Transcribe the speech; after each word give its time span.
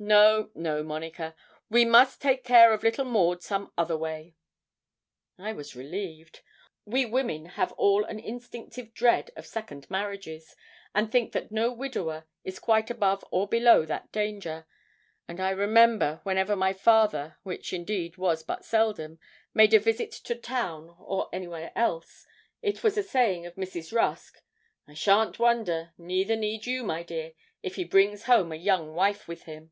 No, 0.00 0.50
no, 0.56 0.82
Monica; 0.82 1.32
we 1.70 1.84
must 1.84 2.20
take 2.20 2.42
care 2.42 2.72
of 2.72 2.82
little 2.82 3.04
Maud 3.04 3.40
some 3.40 3.72
other 3.78 3.96
way.' 3.96 4.34
I 5.38 5.52
was 5.52 5.76
relieved. 5.76 6.40
We 6.84 7.06
women 7.06 7.44
have 7.46 7.70
all 7.74 8.02
an 8.06 8.18
instinctive 8.18 8.92
dread 8.94 9.30
of 9.36 9.46
second 9.46 9.88
marriages, 9.88 10.56
and 10.92 11.12
think 11.12 11.30
that 11.34 11.52
no 11.52 11.70
widower 11.72 12.26
is 12.42 12.58
quite 12.58 12.90
above 12.90 13.24
or 13.30 13.46
below 13.46 13.86
that 13.86 14.10
danger; 14.10 14.66
and 15.28 15.38
I 15.38 15.50
remember, 15.50 16.18
whenever 16.24 16.56
my 16.56 16.72
father, 16.72 17.38
which 17.44 17.72
indeed 17.72 18.16
was 18.16 18.42
but 18.42 18.64
seldom, 18.64 19.20
made 19.54 19.72
a 19.72 19.78
visit 19.78 20.10
to 20.24 20.34
town 20.34 20.96
or 20.98 21.28
anywhere 21.32 21.70
else, 21.76 22.26
it 22.60 22.82
was 22.82 22.98
a 22.98 23.04
saying 23.04 23.46
of 23.46 23.54
Mrs. 23.54 23.92
Rusk 23.96 24.42
'I 24.88 24.94
shan't 24.94 25.38
wonder, 25.38 25.92
neither 25.96 26.34
need 26.34 26.66
you, 26.66 26.82
my 26.82 27.04
dear, 27.04 27.34
if 27.62 27.76
he 27.76 27.84
brings 27.84 28.24
home 28.24 28.50
a 28.50 28.56
young 28.56 28.94
wife 28.96 29.28
with 29.28 29.44
him.' 29.44 29.70